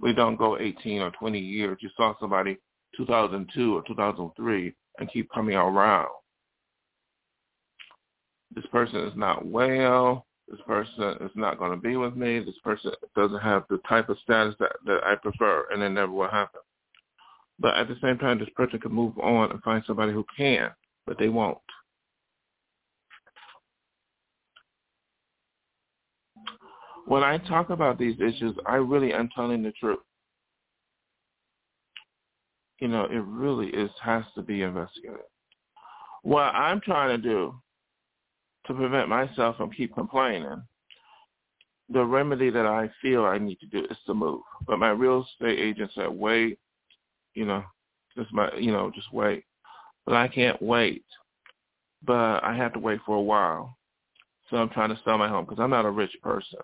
We 0.00 0.14
don't 0.14 0.36
go 0.36 0.58
18 0.58 1.02
or 1.02 1.10
20 1.10 1.38
years. 1.38 1.78
You 1.80 1.90
saw 1.96 2.14
somebody 2.18 2.58
2002 2.96 3.74
or 3.76 3.82
2003 3.86 4.74
and 4.98 5.12
keep 5.12 5.30
coming 5.32 5.56
around. 5.56 6.08
This 8.54 8.66
person 8.66 9.00
is 9.00 9.12
not 9.16 9.46
well. 9.46 10.26
This 10.48 10.60
person 10.66 11.16
is 11.20 11.30
not 11.36 11.58
going 11.58 11.70
to 11.70 11.76
be 11.76 11.96
with 11.96 12.16
me. 12.16 12.40
This 12.40 12.58
person 12.64 12.92
doesn't 13.14 13.40
have 13.40 13.64
the 13.70 13.78
type 13.88 14.08
of 14.08 14.18
status 14.24 14.56
that, 14.58 14.72
that 14.84 15.04
I 15.04 15.14
prefer, 15.14 15.66
and 15.70 15.82
it 15.82 15.90
never 15.90 16.10
will 16.10 16.28
happen. 16.28 16.60
But 17.60 17.76
at 17.76 17.86
the 17.86 17.96
same 18.02 18.18
time, 18.18 18.38
this 18.38 18.48
person 18.56 18.80
can 18.80 18.92
move 18.92 19.16
on 19.18 19.52
and 19.52 19.62
find 19.62 19.84
somebody 19.86 20.12
who 20.12 20.24
can, 20.36 20.70
but 21.10 21.18
they 21.18 21.28
won't. 21.28 21.58
when 27.10 27.24
I 27.24 27.38
talk 27.38 27.70
about 27.70 27.98
these 27.98 28.14
issues, 28.20 28.56
I 28.66 28.76
really 28.76 29.12
am 29.12 29.28
telling 29.34 29.64
the 29.64 29.72
truth. 29.72 29.98
You 32.78 32.86
know, 32.86 33.06
it 33.06 33.24
really 33.24 33.66
is 33.66 33.90
has 34.00 34.22
to 34.36 34.42
be 34.42 34.62
investigated. 34.62 35.18
What 36.22 36.54
I'm 36.54 36.80
trying 36.80 37.08
to 37.08 37.18
do 37.18 37.60
to 38.68 38.74
prevent 38.74 39.08
myself 39.08 39.56
from 39.56 39.72
keep 39.72 39.92
complaining, 39.92 40.62
the 41.88 42.04
remedy 42.04 42.48
that 42.50 42.66
I 42.66 42.88
feel 43.02 43.24
I 43.24 43.38
need 43.38 43.58
to 43.58 43.66
do 43.66 43.84
is 43.90 43.98
to 44.06 44.14
move. 44.14 44.42
But 44.64 44.78
my 44.78 44.90
real 44.90 45.24
estate 45.24 45.58
agent 45.58 45.90
said, 45.96 46.10
wait, 46.10 46.60
you 47.34 47.44
know, 47.44 47.64
just 48.16 48.32
my, 48.32 48.54
you 48.56 48.70
know, 48.70 48.92
just 48.94 49.12
wait. 49.12 49.42
But 50.06 50.16
I 50.16 50.28
can't 50.28 50.60
wait. 50.60 51.04
But 52.02 52.42
I 52.42 52.54
have 52.56 52.72
to 52.74 52.78
wait 52.78 53.00
for 53.04 53.16
a 53.16 53.22
while. 53.22 53.76
So 54.48 54.56
I'm 54.56 54.70
trying 54.70 54.90
to 54.90 55.00
sell 55.04 55.18
my 55.18 55.28
home 55.28 55.44
because 55.44 55.60
I'm 55.60 55.70
not 55.70 55.84
a 55.84 55.90
rich 55.90 56.16
person. 56.22 56.58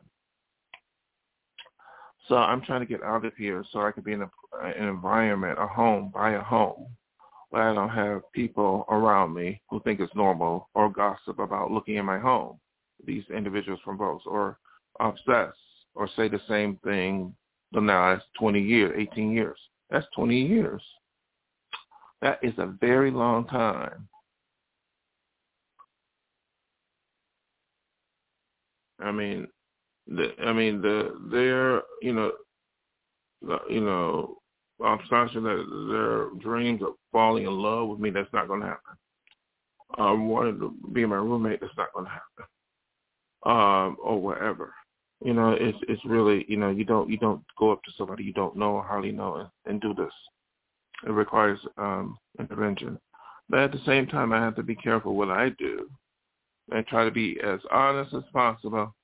So 2.29 2.37
I'm 2.37 2.61
trying 2.63 2.81
to 2.81 2.87
get 2.87 3.03
out 3.03 3.25
of 3.25 3.35
here 3.37 3.65
so 3.71 3.83
I 3.83 3.93
can 3.93 4.03
be 4.03 4.13
in 4.13 4.23
a, 4.23 4.31
an 4.61 4.89
environment, 4.89 5.59
a 5.61 5.67
home, 5.67 6.11
buy 6.13 6.33
a 6.33 6.43
home, 6.43 6.89
where 7.51 7.71
I 7.71 7.75
don't 7.75 7.91
have 7.91 8.23
people 8.33 8.85
around 8.89 9.35
me 9.35 9.61
who 9.71 9.81
think 9.81 10.01
it's 10.01 10.15
normal 10.17 10.69
or 10.75 10.91
gossip 10.91 11.39
about 11.39 11.71
looking 11.71 11.97
in 11.97 12.05
my 12.05 12.19
home. 12.19 12.59
These 13.07 13.25
individuals 13.35 13.81
from 13.85 13.99
both 13.99 14.23
or 14.27 14.59
obsess 14.99 15.55
or 15.95 16.09
say 16.17 16.29
the 16.29 16.41
same 16.49 16.79
thing 16.83 17.35
the 17.73 17.81
last 17.81 18.25
20 18.39 18.61
years, 18.61 18.95
18 18.97 19.33
years. 19.33 19.59
That's 19.91 20.07
20 20.17 20.41
years. 20.41 20.83
That 22.23 22.39
is 22.43 22.55
a 22.59 22.75
very 22.81 23.11
long 23.11 23.47
time. 23.47 24.09
I 29.01 29.13
mean, 29.13 29.47
the, 30.07 30.31
I 30.43 30.53
mean, 30.53 30.81
the 30.81 31.15
their 31.31 31.83
you 32.01 32.15
know, 32.15 32.33
the, 33.43 33.59
you 33.69 33.81
know, 33.81 34.39
obsession 34.85 35.45
that 35.45 35.65
their 35.91 36.41
dreams 36.43 36.83
of 36.83 36.95
falling 37.13 37.45
in 37.45 37.53
love 37.53 37.89
with 37.89 38.01
me, 38.01 38.11
that's 38.11 38.33
not 38.33 38.49
going 38.49 38.61
to 38.61 38.67
happen. 38.67 38.95
Um, 39.99 40.29
wanting 40.29 40.59
to 40.61 40.75
be 40.93 41.05
my 41.07 41.17
roommate, 41.17 41.61
that's 41.61 41.77
not 41.77 41.93
going 41.93 42.07
to 42.07 42.11
happen. 42.11 42.45
Um, 43.45 43.97
or 44.03 44.21
whatever. 44.21 44.75
You 45.25 45.35
know, 45.35 45.53
it's 45.53 45.79
it's 45.89 46.05
really 46.05 46.45
you 46.49 46.57
know 46.57 46.71
you 46.71 46.85
don't 46.85 47.09
you 47.09 47.17
don't 47.19 47.43
go 47.59 47.71
up 47.73 47.83
to 47.85 47.93
somebody 47.97 48.25
you 48.25 48.33
don't 48.33 48.57
know 48.57 48.73
or 48.73 48.83
hardly 48.83 49.13
know 49.13 49.37
and, 49.37 49.49
and 49.67 49.81
do 49.81 49.95
this. 49.95 50.13
It 51.05 51.11
requires 51.11 51.59
um, 51.77 52.19
intervention. 52.39 52.99
But 53.49 53.61
at 53.61 53.73
the 53.73 53.81
same 53.87 54.07
time, 54.07 54.33
I 54.33 54.41
have 54.41 54.57
to 54.57 54.63
be 54.63 54.75
careful 54.75 55.15
what 55.15 55.31
I 55.31 55.51
do 55.51 55.89
and 56.71 56.87
try 56.87 57.05
to 57.05 57.11
be 57.11 57.39
as 57.45 57.61
honest 57.71 58.15
as 58.15 58.25
possible 58.33 58.95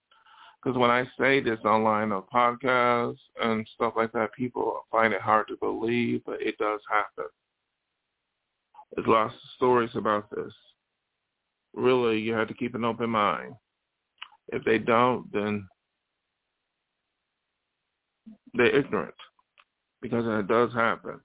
because 0.63 0.79
when 0.79 0.91
I 0.91 1.05
say 1.19 1.41
this 1.41 1.59
online 1.65 2.13
on 2.13 2.23
podcasts 2.33 3.19
and 3.43 3.67
stuff 3.75 3.95
like 3.97 4.13
that, 4.13 4.33
people 4.33 4.87
find 4.93 5.13
it 5.13 5.21
hard 5.21 5.49
to 5.49 5.57
believe, 5.57 6.23
but 6.25 6.41
it 6.41 6.57
does 6.59 6.81
happen. 6.89 7.29
There's 8.95 9.09
lots 9.09 9.35
of 9.35 9.41
stories 9.57 9.91
about 9.95 10.31
this. 10.31 10.53
Really, 11.75 12.21
you 12.21 12.35
have 12.35 12.49
to 12.49 12.55
keep 12.55 12.75
an 12.75 12.85
open 12.85 13.11
mind. 13.11 13.55
If 14.49 14.65
they 14.65 14.79
don't, 14.79 15.33
then 15.33 15.67
they're 18.55 18.77
ignorant 18.77 19.15
because 20.01 20.25
it 20.27 20.47
does 20.47 20.73
happen. 20.75 21.21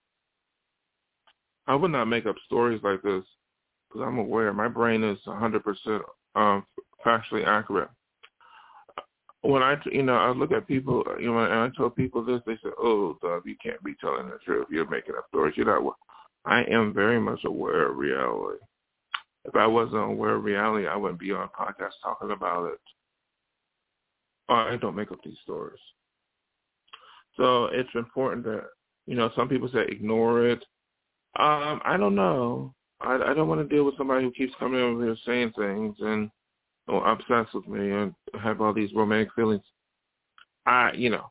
I 1.68 1.76
would 1.76 1.92
not 1.92 2.06
make 2.06 2.26
up 2.26 2.36
stories 2.46 2.82
like 2.84 3.02
this 3.02 3.24
because 3.88 4.06
I'm 4.06 4.18
aware 4.18 4.54
my 4.54 4.68
brain 4.68 5.04
is 5.04 5.18
100% 5.28 6.02
um, 6.36 6.66
factually 7.06 7.46
accurate 7.46 7.90
when 9.42 9.64
I, 9.64 9.78
you 9.92 10.04
know, 10.04 10.16
I 10.16 10.32
look 10.32 10.52
at 10.52 10.68
people, 10.68 11.04
you 11.20 11.32
know, 11.32 11.40
and 11.40 11.54
I 11.54 11.70
tell 11.76 11.90
people 11.90 12.24
this, 12.24 12.42
they 12.46 12.56
say, 12.56 12.70
"Oh, 12.78 13.18
Dub, 13.22 13.46
you 13.46 13.56
can't 13.64 13.82
be 13.84 13.96
telling 14.02 14.30
the 14.30 14.38
truth. 14.44 14.68
You're 14.70 14.90
making 14.90 15.16
up 15.16 15.26
stories. 15.30 15.56
You're 15.56 15.66
not." 15.66 15.96
I 16.46 16.64
am 16.64 16.94
very 16.94 17.20
much 17.20 17.44
aware 17.46 17.90
of 17.90 17.98
reality. 17.98 18.60
If 19.46 19.56
I 19.56 19.68
wasn't 19.68 20.04
aware 20.04 20.36
of 20.36 20.44
reality, 20.44 20.88
I 20.88 20.96
wouldn't 20.96 21.20
be 21.20 21.32
on 21.32 21.50
podcast 21.50 21.92
talking 22.04 22.32
about 22.32 22.74
it. 22.74 22.80
I 24.50 24.78
don't 24.78 24.96
make 24.96 25.12
up 25.12 25.20
these 25.24 25.38
stories. 25.44 25.80
So 27.36 27.66
it's 27.66 27.90
important 27.96 28.46
that, 28.46 28.66
you 29.06 29.16
know, 29.16 29.30
some 29.36 29.48
people 29.48 29.70
say 29.70 29.86
ignore 29.88 30.46
it. 30.48 30.64
Um, 31.38 31.82
I 31.86 31.98
don't 31.98 32.16
know. 32.16 32.74
I, 33.00 33.16
I 33.16 33.34
don't 33.34 33.48
want 33.48 33.62
to 33.62 33.76
deal 33.76 33.84
with 33.84 33.98
somebody 33.98 34.24
who 34.24 34.32
keeps 34.32 34.54
coming 34.58 34.80
over 34.80 35.04
here 35.04 35.16
saying 35.26 35.54
things 35.56 35.96
and 36.00 36.32
or 36.88 37.08
obsessed 37.08 37.54
with 37.54 37.68
me 37.68 37.92
and 37.92 38.14
have 38.42 38.62
all 38.62 38.74
these 38.74 38.94
romantic 38.96 39.34
feelings. 39.36 39.64
I, 40.66 40.92
you 40.94 41.10
know, 41.10 41.30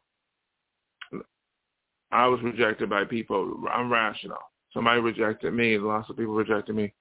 I 2.12 2.26
was 2.26 2.40
rejected 2.42 2.88
by 2.88 3.04
people. 3.04 3.64
I'm 3.72 3.90
rational. 3.90 4.38
Somebody 4.72 5.00
rejected 5.00 5.52
me. 5.54 5.78
Lots 5.78 6.08
of 6.10 6.16
people 6.16 6.34
rejected 6.34 6.76
me. 6.76 6.92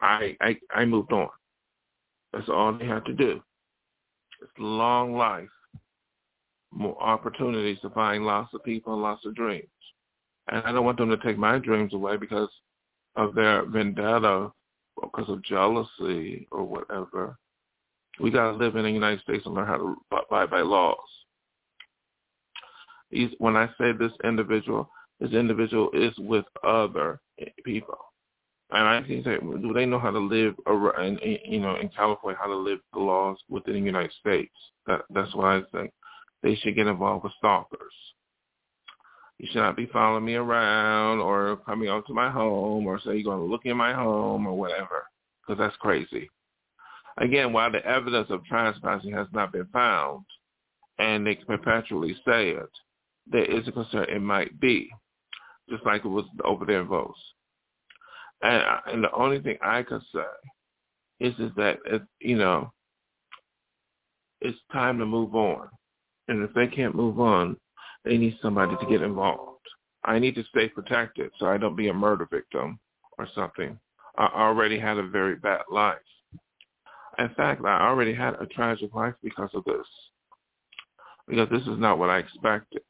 I, 0.00 0.36
I, 0.40 0.56
I 0.74 0.84
moved 0.84 1.12
on. 1.12 1.28
That's 2.32 2.48
all 2.48 2.76
they 2.76 2.86
had 2.86 3.04
to 3.06 3.12
do. 3.14 3.40
It's 4.42 4.52
long 4.58 5.16
life, 5.16 5.48
more 6.70 7.02
opportunities 7.02 7.78
to 7.80 7.90
find 7.90 8.26
lots 8.26 8.52
of 8.52 8.62
people 8.62 8.92
and 8.92 9.02
lots 9.02 9.24
of 9.24 9.34
dreams. 9.34 9.66
And 10.48 10.62
I 10.64 10.72
don't 10.72 10.84
want 10.84 10.98
them 10.98 11.10
to 11.10 11.16
take 11.18 11.38
my 11.38 11.58
dreams 11.58 11.92
away 11.92 12.16
because 12.16 12.48
of 13.16 13.34
their 13.34 13.64
vendetta 13.64 14.52
or 14.96 15.10
because 15.12 15.28
of 15.28 15.42
jealousy 15.42 16.46
or 16.50 16.64
whatever. 16.64 17.36
We 18.20 18.30
got 18.30 18.52
to 18.52 18.56
live 18.56 18.76
in 18.76 18.84
the 18.84 18.90
United 18.90 19.20
States 19.20 19.44
and 19.44 19.54
learn 19.54 19.66
how 19.66 19.76
to 19.76 19.96
abide 20.12 20.50
by 20.50 20.60
laws. 20.60 20.96
When 23.38 23.56
I 23.56 23.68
say 23.78 23.92
this 23.92 24.12
individual, 24.24 24.90
this 25.20 25.32
individual 25.32 25.90
is 25.92 26.12
with 26.18 26.44
other 26.64 27.20
people. 27.64 27.98
And 28.70 28.86
I 28.86 29.00
can 29.02 29.22
say, 29.22 29.38
do 29.38 29.72
they 29.72 29.86
know 29.86 29.98
how 30.00 30.10
to 30.10 30.18
live 30.18 30.54
around, 30.66 31.20
you 31.22 31.60
know, 31.60 31.76
in 31.76 31.88
California, 31.90 32.38
how 32.40 32.48
to 32.48 32.56
live 32.56 32.80
the 32.92 32.98
laws 32.98 33.38
within 33.48 33.74
the 33.74 33.80
United 33.80 34.12
States? 34.18 34.52
That, 34.86 35.02
that's 35.10 35.32
why 35.34 35.58
I 35.58 35.62
think 35.72 35.92
they 36.42 36.56
should 36.56 36.74
get 36.74 36.88
involved 36.88 37.24
with 37.24 37.32
stalkers. 37.38 37.94
You 39.38 39.48
should 39.50 39.60
not 39.60 39.76
be 39.76 39.86
following 39.86 40.24
me 40.24 40.34
around 40.34 41.20
or 41.20 41.58
coming 41.66 41.88
out 41.88 42.06
to 42.06 42.14
my 42.14 42.30
home 42.30 42.86
or 42.86 42.98
say 43.00 43.14
you're 43.14 43.24
going 43.24 43.38
to 43.38 43.44
look 43.44 43.66
in 43.66 43.76
my 43.76 43.92
home 43.92 44.46
or 44.46 44.56
whatever, 44.56 45.04
because 45.46 45.58
that's 45.58 45.76
crazy. 45.76 46.30
Again, 47.18 47.52
while 47.52 47.70
the 47.70 47.84
evidence 47.84 48.28
of 48.30 48.44
trespassing 48.44 49.12
has 49.12 49.26
not 49.32 49.52
been 49.52 49.66
found, 49.72 50.24
and 50.98 51.26
they 51.26 51.34
perpetually 51.34 52.14
say 52.26 52.50
it, 52.50 52.70
there 53.26 53.44
is 53.44 53.66
a 53.68 53.72
concern 53.72 54.06
it 54.08 54.22
might 54.22 54.58
be, 54.60 54.90
just 55.68 55.84
like 55.84 56.04
it 56.04 56.08
was 56.08 56.24
over 56.44 56.64
there 56.64 56.80
in 56.80 56.86
Vos. 56.86 57.14
And, 58.42 58.62
and 58.86 59.04
the 59.04 59.12
only 59.12 59.40
thing 59.40 59.58
I 59.62 59.82
can 59.82 60.00
say 60.14 60.20
is, 61.20 61.34
is 61.38 61.50
that, 61.56 61.78
it, 61.86 62.02
you 62.20 62.36
know, 62.36 62.72
it's 64.40 64.58
time 64.72 64.98
to 64.98 65.06
move 65.06 65.34
on. 65.34 65.68
And 66.28 66.42
if 66.42 66.52
they 66.54 66.66
can't 66.66 66.94
move 66.94 67.18
on, 67.18 67.56
they 68.06 68.16
need 68.16 68.38
somebody 68.40 68.74
to 68.80 68.86
get 68.86 69.02
involved. 69.02 69.58
I 70.04 70.18
need 70.20 70.36
to 70.36 70.44
stay 70.44 70.68
protected 70.68 71.30
so 71.38 71.46
I 71.46 71.58
don't 71.58 71.76
be 71.76 71.88
a 71.88 71.92
murder 71.92 72.26
victim 72.30 72.78
or 73.18 73.28
something. 73.34 73.78
I 74.16 74.30
already 74.32 74.78
had 74.78 74.96
a 74.96 75.06
very 75.08 75.34
bad 75.34 75.62
life. 75.70 75.98
In 77.18 77.28
fact, 77.30 77.64
I 77.64 77.80
already 77.80 78.14
had 78.14 78.34
a 78.34 78.46
tragic 78.46 78.94
life 78.94 79.14
because 79.22 79.50
of 79.52 79.64
this. 79.64 79.86
Because 81.26 81.48
this 81.50 81.62
is 81.62 81.78
not 81.78 81.98
what 81.98 82.08
I 82.08 82.18
expected. 82.18 82.82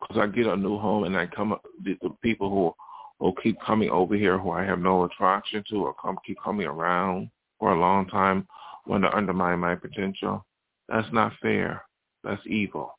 Because 0.00 0.20
I 0.20 0.26
get 0.26 0.46
a 0.46 0.56
new 0.56 0.78
home 0.78 1.04
and 1.04 1.16
I 1.16 1.26
come 1.26 1.56
the, 1.84 1.96
the 2.02 2.10
people 2.20 2.50
who 2.50 3.24
will 3.24 3.34
keep 3.36 3.56
coming 3.64 3.90
over 3.90 4.16
here 4.16 4.38
who 4.38 4.50
I 4.50 4.64
have 4.64 4.80
no 4.80 5.04
attraction 5.04 5.62
to 5.70 5.86
or 5.86 5.94
come 5.94 6.18
keep 6.26 6.38
coming 6.42 6.66
around 6.66 7.30
for 7.60 7.72
a 7.72 7.80
long 7.80 8.08
time 8.08 8.46
want 8.86 9.04
to 9.04 9.16
undermine 9.16 9.60
my 9.60 9.76
potential. 9.76 10.44
That's 10.88 11.10
not 11.12 11.32
fair. 11.40 11.82
That's 12.22 12.42
evil. 12.46 12.98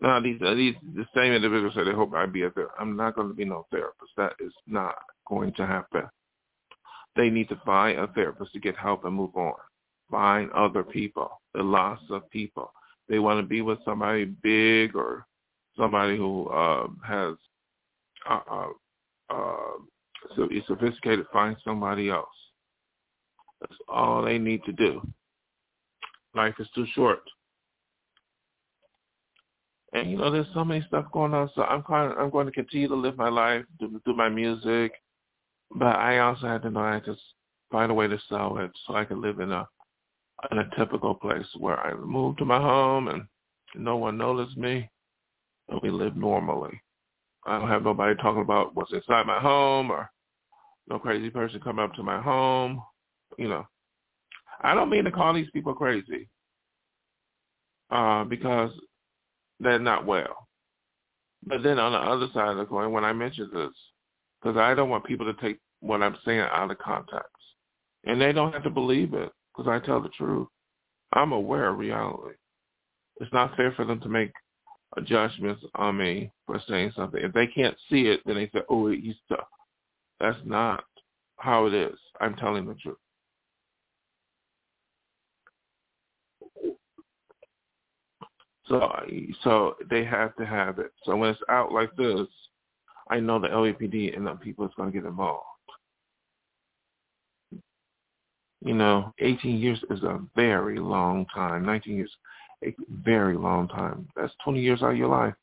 Now 0.00 0.20
these 0.20 0.40
uh, 0.44 0.54
these 0.54 0.74
the 0.94 1.06
same 1.14 1.32
individuals 1.32 1.74
say 1.74 1.84
they 1.84 1.92
hope 1.92 2.14
I 2.14 2.26
be 2.26 2.42
a 2.42 2.50
therapist. 2.50 2.80
I'm 2.80 2.96
not 2.96 3.14
going 3.14 3.28
to 3.28 3.34
be 3.34 3.44
no 3.44 3.66
therapist. 3.70 4.12
That 4.16 4.32
is 4.40 4.52
not 4.66 4.94
going 5.28 5.52
to 5.54 5.66
happen. 5.66 6.04
They 7.16 7.28
need 7.28 7.48
to 7.50 7.60
find 7.66 7.98
a 7.98 8.06
therapist 8.08 8.52
to 8.52 8.60
get 8.60 8.76
help 8.76 9.04
and 9.04 9.14
move 9.14 9.36
on. 9.36 9.54
Find 10.10 10.50
other 10.52 10.82
people. 10.82 11.40
The 11.54 11.62
lots 11.62 12.02
of 12.10 12.28
people. 12.30 12.72
They 13.08 13.18
want 13.18 13.40
to 13.40 13.46
be 13.46 13.60
with 13.60 13.78
somebody 13.84 14.24
big 14.24 14.94
or 14.94 15.26
somebody 15.76 16.16
who 16.16 16.48
uh, 16.48 16.86
has 17.06 17.34
uh, 18.28 18.40
uh, 18.50 18.68
uh, 19.30 19.78
so 20.36 20.44
is 20.44 20.62
sophisticated. 20.66 21.26
Find 21.32 21.56
somebody 21.64 22.10
else. 22.10 22.28
That's 23.60 23.74
all 23.88 24.22
they 24.22 24.38
need 24.38 24.62
to 24.64 24.72
do. 24.72 25.00
Life 26.34 26.54
is 26.58 26.68
too 26.74 26.86
short. 26.94 27.20
And 29.92 30.10
you 30.10 30.16
know, 30.16 30.30
there's 30.30 30.46
so 30.54 30.64
many 30.64 30.84
stuff 30.86 31.06
going 31.12 31.34
on. 31.34 31.50
So 31.54 31.62
I'm 31.62 31.82
kind 31.82 32.12
I'm 32.18 32.30
going 32.30 32.46
to 32.46 32.52
continue 32.52 32.88
to 32.88 32.94
live 32.94 33.16
my 33.16 33.28
life, 33.28 33.64
do, 33.78 34.00
do 34.04 34.14
my 34.14 34.28
music, 34.28 34.92
but 35.74 35.96
I 35.96 36.18
also 36.18 36.46
had 36.46 36.62
to 36.62 36.70
know 36.70 36.80
I 36.80 37.00
just 37.00 37.20
find 37.70 37.90
a 37.90 37.94
way 37.94 38.08
to 38.08 38.18
sell 38.28 38.58
it 38.58 38.70
so 38.86 38.94
I 38.94 39.04
can 39.04 39.20
live 39.20 39.40
in 39.40 39.52
a 39.52 39.66
in 40.50 40.58
a 40.58 40.70
typical 40.78 41.14
place 41.14 41.46
where 41.58 41.78
I 41.78 41.94
move 41.94 42.36
to 42.38 42.44
my 42.44 42.58
home 42.58 43.08
and 43.08 43.22
no 43.74 43.96
one 43.96 44.16
notices 44.16 44.56
me 44.56 44.90
and 45.68 45.80
we 45.82 45.90
live 45.90 46.16
normally. 46.16 46.80
I 47.46 47.58
don't 47.58 47.68
have 47.68 47.84
nobody 47.84 48.14
talking 48.16 48.42
about 48.42 48.74
what's 48.74 48.92
inside 48.92 49.26
my 49.26 49.40
home 49.40 49.90
or 49.90 50.10
no 50.88 50.98
crazy 50.98 51.30
person 51.30 51.60
coming 51.60 51.84
up 51.84 51.94
to 51.94 52.02
my 52.02 52.20
home. 52.20 52.82
You 53.38 53.48
know, 53.48 53.66
I 54.62 54.74
don't 54.74 54.90
mean 54.90 55.04
to 55.04 55.10
call 55.10 55.32
these 55.34 55.50
people 55.52 55.74
crazy 55.74 56.28
uh, 57.90 58.24
because 58.24 58.70
they're 59.60 59.78
not 59.78 60.06
well. 60.06 60.48
But 61.46 61.62
then 61.62 61.78
on 61.78 61.92
the 61.92 61.98
other 61.98 62.28
side 62.34 62.48
of 62.48 62.56
the 62.56 62.64
coin, 62.64 62.92
when 62.92 63.04
I 63.04 63.12
mention 63.12 63.50
this, 63.52 63.70
because 64.40 64.56
I 64.56 64.74
don't 64.74 64.90
want 64.90 65.04
people 65.04 65.32
to 65.32 65.40
take 65.40 65.58
what 65.80 66.02
I'm 66.02 66.16
saying 66.24 66.40
out 66.40 66.70
of 66.70 66.78
context. 66.78 67.28
And 68.04 68.20
they 68.20 68.32
don't 68.32 68.52
have 68.52 68.62
to 68.64 68.70
believe 68.70 69.14
it 69.14 69.30
because 69.54 69.70
I 69.70 69.84
tell 69.84 70.00
the 70.00 70.08
truth. 70.10 70.48
I'm 71.12 71.32
aware 71.32 71.68
of 71.68 71.78
reality. 71.78 72.36
It's 73.20 73.32
not 73.32 73.56
fair 73.56 73.72
for 73.72 73.84
them 73.84 74.00
to 74.00 74.08
make 74.08 74.32
judgments 75.04 75.62
on 75.74 75.96
me 75.96 76.32
for 76.46 76.60
saying 76.68 76.92
something. 76.96 77.22
If 77.22 77.32
they 77.32 77.46
can't 77.46 77.76
see 77.90 78.06
it, 78.06 78.20
then 78.24 78.36
they 78.36 78.48
say, 78.52 78.62
oh, 78.68 78.90
he's 78.90 79.16
tough. 79.28 79.46
That's 80.20 80.38
not 80.44 80.84
how 81.36 81.66
it 81.66 81.74
is. 81.74 81.98
I'm 82.20 82.34
telling 82.36 82.66
the 82.66 82.74
truth. 82.74 82.96
So, 88.70 88.88
so 89.42 89.74
they 89.90 90.04
have 90.04 90.34
to 90.36 90.46
have 90.46 90.78
it. 90.78 90.92
So 91.02 91.16
when 91.16 91.30
it's 91.30 91.40
out 91.48 91.72
like 91.72 91.94
this, 91.96 92.28
I 93.10 93.18
know 93.18 93.40
the 93.40 93.48
LAPD 93.48 94.16
and 94.16 94.24
the 94.24 94.34
people 94.34 94.64
is 94.64 94.70
going 94.76 94.92
to 94.92 94.98
get 94.98 95.06
involved. 95.06 95.44
You 98.64 98.74
know, 98.74 99.12
18 99.18 99.58
years 99.58 99.82
is 99.90 100.02
a 100.04 100.20
very 100.36 100.78
long 100.78 101.26
time. 101.34 101.66
19 101.66 101.96
years, 101.96 102.12
a 102.64 102.72
very 103.02 103.36
long 103.36 103.66
time. 103.66 104.06
That's 104.14 104.32
20 104.44 104.60
years 104.60 104.82
out 104.82 104.92
of 104.92 104.96
your 104.96 105.08
life. 105.08 105.34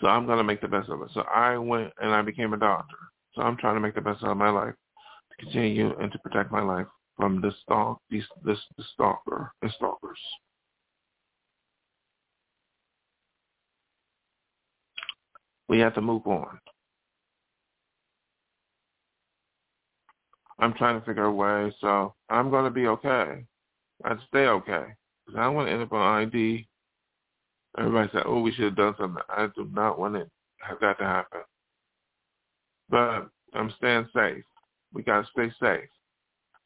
So 0.00 0.08
I'm 0.08 0.26
going 0.26 0.38
to 0.38 0.44
make 0.44 0.60
the 0.60 0.68
best 0.68 0.90
of 0.90 1.00
it. 1.00 1.08
So 1.14 1.22
I 1.22 1.56
went 1.56 1.92
and 2.02 2.12
I 2.12 2.20
became 2.20 2.52
a 2.52 2.58
doctor. 2.58 2.96
So 3.34 3.40
I'm 3.40 3.56
trying 3.56 3.76
to 3.76 3.80
make 3.80 3.94
the 3.94 4.02
best 4.02 4.22
out 4.22 4.32
of 4.32 4.36
my 4.36 4.50
life 4.50 4.74
to 5.30 5.44
continue 5.44 5.96
and 5.98 6.12
to 6.12 6.18
protect 6.18 6.52
my 6.52 6.62
life 6.62 6.86
from 7.16 7.40
this 7.40 7.54
stalk, 7.62 8.00
these, 8.10 8.24
this, 8.44 8.58
this 8.76 8.86
stalker 8.92 9.52
and 9.62 9.72
stalkers. 9.72 10.18
We 15.68 15.78
have 15.80 15.94
to 15.94 16.00
move 16.00 16.26
on. 16.26 16.58
I'm 20.60 20.74
trying 20.74 20.98
to 20.98 21.06
figure 21.06 21.24
a 21.24 21.32
way, 21.32 21.72
so 21.80 22.14
I'm 22.28 22.50
going 22.50 22.64
to 22.64 22.70
be 22.70 22.86
okay. 22.88 23.44
I'd 24.04 24.18
stay 24.28 24.46
okay. 24.46 24.86
Because 25.24 25.38
I 25.38 25.44
don't 25.44 25.54
want 25.54 25.68
to 25.68 25.72
end 25.72 25.82
up 25.82 25.92
on 25.92 26.22
ID. 26.22 26.66
Everybody 27.78 28.08
said, 28.12 28.22
oh, 28.26 28.40
we 28.40 28.52
should 28.52 28.64
have 28.64 28.76
done 28.76 28.94
something. 28.98 29.22
I 29.28 29.48
do 29.54 29.68
not 29.72 29.98
want 29.98 30.16
it 30.16 30.28
have 30.60 30.80
that 30.80 30.98
to 30.98 31.04
happen. 31.04 31.40
But 32.88 33.28
I'm 33.54 33.72
staying 33.76 34.08
safe. 34.14 34.44
We 34.92 35.02
got 35.02 35.22
to 35.22 35.28
stay 35.32 35.52
safe. 35.60 35.88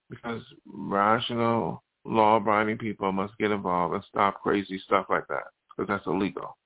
Because 0.08 0.42
rational, 0.66 1.82
law-abiding 2.04 2.78
people 2.78 3.12
must 3.12 3.36
get 3.38 3.50
involved 3.50 3.94
and 3.94 4.04
stop 4.08 4.40
crazy 4.42 4.80
stuff 4.84 5.06
like 5.08 5.26
that. 5.28 5.44
Because 5.76 5.88
that's 5.88 6.06
illegal. 6.06 6.56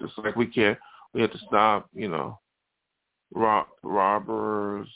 Just 0.00 0.12
like 0.18 0.36
we 0.36 0.46
can't 0.46 0.78
we 1.14 1.20
have 1.22 1.32
to 1.32 1.38
stop, 1.46 1.88
you 1.94 2.08
know, 2.08 2.38
rob 3.34 3.66
robbers. 3.82 4.88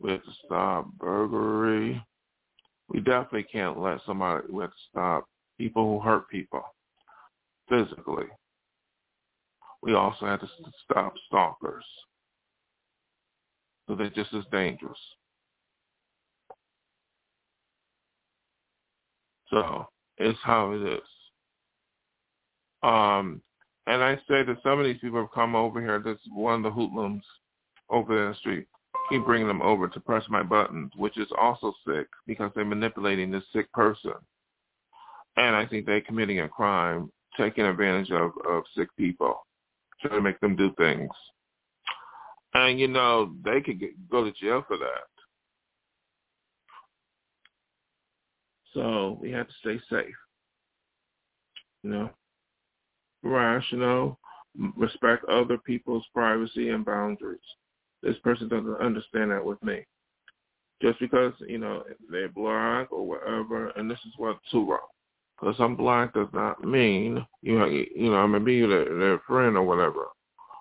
We 0.00 0.12
have 0.12 0.24
to 0.24 0.32
stop 0.44 0.86
burglary. 0.98 2.02
We 2.88 3.00
definitely 3.00 3.44
can't 3.44 3.78
let 3.78 4.00
somebody. 4.04 4.46
We 4.50 4.62
have 4.62 4.70
to 4.70 4.76
stop 4.90 5.24
people 5.58 5.84
who 5.86 6.00
hurt 6.00 6.28
people 6.28 6.62
physically. 7.68 8.26
We 9.82 9.94
also 9.94 10.26
have 10.26 10.40
to 10.40 10.48
stop 10.84 11.14
stalkers. 11.26 11.84
So 13.86 13.94
they're 13.94 14.10
just 14.10 14.32
as 14.34 14.44
dangerous. 14.52 14.98
So 19.50 19.86
it's 20.18 20.38
how 20.42 20.72
it 20.72 20.82
is. 20.82 21.08
Um, 22.82 23.42
and 23.86 24.02
I 24.02 24.16
say 24.28 24.42
that 24.44 24.62
some 24.62 24.78
of 24.78 24.84
these 24.84 24.98
people 25.00 25.20
have 25.20 25.32
come 25.32 25.54
over 25.54 25.80
here. 25.80 25.98
This 25.98 26.18
one 26.32 26.54
of 26.54 26.62
the 26.62 26.70
hoodlums 26.70 27.24
over 27.90 28.14
there 28.14 28.24
in 28.26 28.32
the 28.32 28.38
street. 28.38 28.66
Keep 29.10 29.24
bringing 29.24 29.48
them 29.48 29.62
over 29.62 29.88
to 29.88 30.00
press 30.00 30.22
my 30.28 30.42
buttons, 30.42 30.92
which 30.96 31.18
is 31.18 31.28
also 31.38 31.74
sick 31.86 32.06
because 32.26 32.50
they're 32.54 32.64
manipulating 32.64 33.30
this 33.30 33.42
sick 33.52 33.70
person. 33.72 34.12
And 35.36 35.56
I 35.56 35.66
think 35.66 35.86
they're 35.86 36.00
committing 36.00 36.40
a 36.40 36.48
crime, 36.48 37.10
taking 37.36 37.64
advantage 37.64 38.10
of, 38.10 38.30
of 38.48 38.62
sick 38.76 38.88
people, 38.96 39.46
trying 40.00 40.14
to 40.14 40.20
make 40.20 40.38
them 40.40 40.54
do 40.54 40.72
things. 40.78 41.10
And, 42.54 42.78
you 42.78 42.86
know, 42.86 43.34
they 43.44 43.60
could 43.60 43.80
get, 43.80 44.10
go 44.10 44.24
to 44.24 44.32
jail 44.32 44.62
for 44.68 44.76
that. 44.76 45.08
So 48.74 49.18
we 49.20 49.30
have 49.32 49.48
to 49.48 49.54
stay 49.60 49.80
safe. 49.90 50.14
You 51.82 51.90
know? 51.90 52.10
Rational, 53.22 54.18
respect 54.76 55.24
other 55.26 55.58
people's 55.58 56.04
privacy 56.14 56.70
and 56.70 56.84
boundaries. 56.84 57.40
This 58.02 58.16
person 58.18 58.48
doesn't 58.48 58.80
understand 58.80 59.30
that 59.30 59.44
with 59.44 59.62
me. 59.62 59.84
Just 60.80 60.98
because, 60.98 61.32
you 61.46 61.58
know, 61.58 61.84
they're 62.10 62.28
black 62.28 62.90
or 62.90 63.06
whatever, 63.06 63.68
and 63.76 63.88
this 63.90 64.00
is 64.06 64.12
what 64.16 64.38
too 64.50 64.68
wrong. 64.68 64.80
Because 65.40 65.54
I'm 65.58 65.76
black 65.76 66.14
does 66.14 66.28
not 66.32 66.64
mean, 66.64 67.24
you 67.42 67.58
know, 67.58 67.66
you 67.66 68.10
know, 68.10 68.16
I'm 68.16 68.32
going 68.32 68.42
to 68.42 68.46
be 68.46 68.60
their, 68.60 68.98
their 68.98 69.18
friend 69.20 69.56
or 69.56 69.62
whatever. 69.62 70.06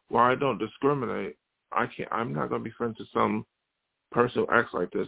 Well, 0.10 0.24
I 0.24 0.36
don't 0.36 0.58
discriminate. 0.58 1.36
I 1.72 1.88
can't, 1.88 2.10
I'm 2.12 2.34
not 2.34 2.50
going 2.50 2.62
to 2.64 2.70
be 2.70 2.76
friends 2.78 2.98
with 3.00 3.08
some 3.14 3.46
person 4.12 4.46
who 4.46 4.56
acts 4.56 4.74
like 4.74 4.92
this, 4.92 5.08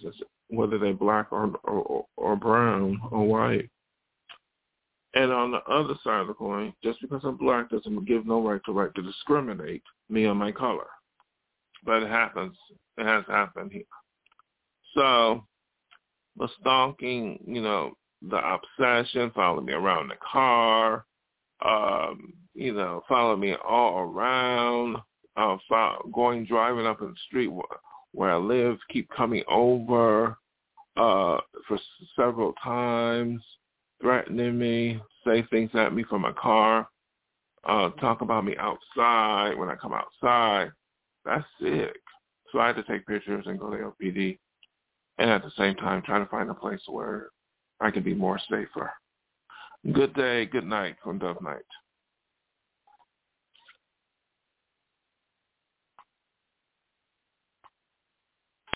whether 0.49 0.77
they're 0.79 0.93
black 0.93 1.31
or, 1.31 1.53
or, 1.63 2.05
or 2.17 2.35
brown 2.35 2.99
or 3.11 3.25
white. 3.25 3.69
And 5.15 5.31
on 5.31 5.51
the 5.51 5.61
other 5.71 5.93
side 6.03 6.21
of 6.21 6.27
the 6.27 6.33
coin, 6.33 6.73
just 6.83 6.99
because 7.01 7.21
I'm 7.23 7.37
black 7.37 7.69
doesn't 7.69 8.05
give 8.05 8.25
no 8.25 8.41
right 8.41 8.61
to 8.65 8.71
right 8.71 8.93
to 8.95 9.01
discriminate 9.01 9.83
me 10.09 10.25
on 10.25 10.37
my 10.37 10.51
color. 10.51 10.87
But 11.85 12.03
it 12.03 12.09
happens. 12.09 12.55
It 12.97 13.05
has 13.05 13.23
happened 13.27 13.71
here. 13.71 13.83
So 14.95 15.43
the 16.37 16.47
stalking, 16.59 17.39
you 17.45 17.61
know, 17.61 17.93
the 18.21 18.37
obsession, 18.37 19.31
following 19.35 19.65
me 19.65 19.73
around 19.73 20.09
the 20.09 20.15
car, 20.31 21.05
um, 21.63 22.33
you 22.53 22.73
know, 22.73 23.03
following 23.07 23.39
me 23.39 23.55
all 23.67 23.99
around, 23.99 24.97
uh, 25.35 25.57
going 26.13 26.45
driving 26.45 26.85
up 26.85 27.01
in 27.01 27.07
the 27.07 27.15
street 27.27 27.47
where, 27.47 27.65
where 28.13 28.31
I 28.31 28.37
live, 28.37 28.77
keep 28.89 29.09
coming 29.09 29.43
over 29.49 30.37
uh, 30.95 31.37
for 31.67 31.79
several 32.15 32.53
times, 32.63 33.41
threatening 34.03 34.59
me, 34.59 35.01
say 35.25 35.43
things 35.49 35.71
at 35.73 35.95
me 35.95 36.03
from 36.03 36.21
my 36.21 36.33
car, 36.33 36.87
uh, 37.63 37.89
talk 37.91 38.21
about 38.21 38.45
me 38.45 38.55
outside 38.57 39.57
when 39.57 39.69
I 39.69 39.75
come 39.75 39.93
outside. 39.93 40.71
That's 41.25 41.45
sick. 41.59 41.95
So 42.51 42.59
I 42.59 42.67
had 42.67 42.75
to 42.75 42.83
take 42.83 43.07
pictures 43.07 43.45
and 43.47 43.57
go 43.57 43.71
to 43.71 43.77
LPD 43.77 44.37
and 45.17 45.29
at 45.29 45.41
the 45.41 45.51
same 45.57 45.75
time 45.75 46.01
try 46.01 46.19
to 46.19 46.25
find 46.25 46.49
a 46.49 46.53
place 46.53 46.81
where 46.87 47.29
I 47.79 47.89
can 47.91 48.03
be 48.03 48.13
more 48.13 48.39
safer. 48.49 48.91
Good 49.91 50.13
day, 50.13 50.45
good 50.45 50.65
night 50.65 50.95
from 51.03 51.19
Dove 51.19 51.41
Night. 51.41 51.61